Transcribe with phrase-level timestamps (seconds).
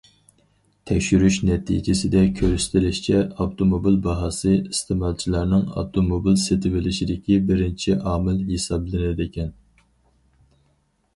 [0.91, 9.53] تەكشۈرۈش نەتىجىسىدە كۆرسىتىلىشىچە، ئاپتوموبىل باھاسى ئىستېمالچىلارنىڭ ئاپتوموبىل سېتىۋېلىشىدىكى بىرىنچى ئامىل ھېسابلىنىدىكەن.